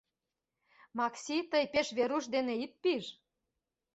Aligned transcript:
Макси, 0.97 1.37
тый 1.51 1.63
пеш 1.73 1.87
Варуш 1.97 2.25
дене 2.35 2.53
ит 2.63 2.73
пиж. 2.81 3.05